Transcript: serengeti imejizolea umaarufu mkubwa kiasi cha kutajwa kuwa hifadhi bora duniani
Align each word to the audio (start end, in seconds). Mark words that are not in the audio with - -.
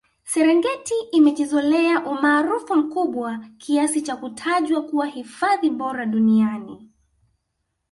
serengeti 0.23 0.93
imejizolea 1.11 2.05
umaarufu 2.05 2.75
mkubwa 2.75 3.45
kiasi 3.57 4.01
cha 4.01 4.15
kutajwa 4.15 4.81
kuwa 4.81 5.05
hifadhi 5.07 5.69
bora 5.69 6.05
duniani 6.05 6.89